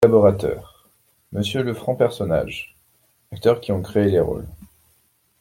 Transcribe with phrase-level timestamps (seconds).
[0.03, 0.63] COLLABORATEUR:
[1.31, 2.75] Monsieur LEFRANC PERSONNAGES
[3.31, 4.47] Acteurs qui ont créé les rôles.